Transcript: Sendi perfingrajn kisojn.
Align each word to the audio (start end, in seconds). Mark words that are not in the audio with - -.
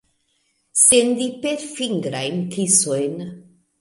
Sendi 0.85 1.27
perfingrajn 1.43 2.35
kisojn. 2.55 3.15